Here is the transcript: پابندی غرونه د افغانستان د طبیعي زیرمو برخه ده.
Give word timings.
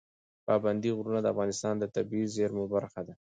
پابندی 0.47 0.91
غرونه 0.97 1.19
د 1.21 1.27
افغانستان 1.33 1.75
د 1.79 1.85
طبیعي 1.95 2.27
زیرمو 2.35 2.65
برخه 2.75 3.01
ده. 3.07 3.13